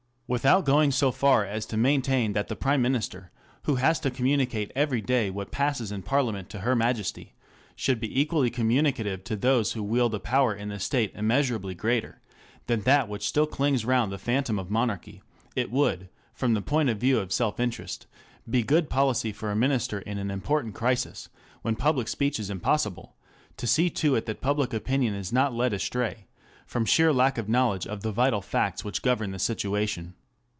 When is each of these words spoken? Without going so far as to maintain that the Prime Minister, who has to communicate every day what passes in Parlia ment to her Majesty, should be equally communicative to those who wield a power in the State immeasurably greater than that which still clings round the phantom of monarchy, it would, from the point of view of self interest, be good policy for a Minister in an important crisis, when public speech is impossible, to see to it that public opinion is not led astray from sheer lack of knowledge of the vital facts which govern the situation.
Without 0.33 0.63
going 0.63 0.91
so 0.91 1.11
far 1.11 1.45
as 1.45 1.65
to 1.65 1.75
maintain 1.75 2.31
that 2.31 2.47
the 2.47 2.55
Prime 2.55 2.81
Minister, 2.81 3.31
who 3.63 3.75
has 3.75 3.99
to 3.99 4.09
communicate 4.09 4.71
every 4.77 5.01
day 5.01 5.29
what 5.29 5.51
passes 5.51 5.91
in 5.91 6.03
Parlia 6.03 6.31
ment 6.31 6.49
to 6.51 6.59
her 6.59 6.73
Majesty, 6.73 7.33
should 7.75 7.99
be 7.99 8.17
equally 8.21 8.49
communicative 8.49 9.25
to 9.25 9.35
those 9.35 9.73
who 9.73 9.83
wield 9.83 10.15
a 10.15 10.21
power 10.21 10.55
in 10.55 10.69
the 10.69 10.79
State 10.79 11.11
immeasurably 11.15 11.75
greater 11.75 12.21
than 12.67 12.79
that 12.83 13.09
which 13.09 13.27
still 13.27 13.45
clings 13.45 13.83
round 13.83 14.09
the 14.09 14.17
phantom 14.17 14.57
of 14.57 14.71
monarchy, 14.71 15.21
it 15.53 15.69
would, 15.69 16.07
from 16.33 16.53
the 16.53 16.61
point 16.61 16.87
of 16.87 16.97
view 16.97 17.19
of 17.19 17.33
self 17.33 17.59
interest, 17.59 18.07
be 18.49 18.63
good 18.63 18.89
policy 18.89 19.33
for 19.33 19.51
a 19.51 19.55
Minister 19.57 19.99
in 19.99 20.17
an 20.17 20.31
important 20.31 20.73
crisis, 20.73 21.27
when 21.61 21.75
public 21.75 22.07
speech 22.07 22.39
is 22.39 22.49
impossible, 22.49 23.17
to 23.57 23.67
see 23.67 23.89
to 23.89 24.15
it 24.15 24.25
that 24.27 24.39
public 24.39 24.73
opinion 24.73 25.13
is 25.13 25.33
not 25.33 25.53
led 25.53 25.73
astray 25.73 26.27
from 26.65 26.85
sheer 26.85 27.11
lack 27.11 27.37
of 27.37 27.49
knowledge 27.49 27.85
of 27.85 27.99
the 27.99 28.13
vital 28.13 28.39
facts 28.39 28.85
which 28.85 29.01
govern 29.01 29.31
the 29.31 29.37
situation. 29.39 30.13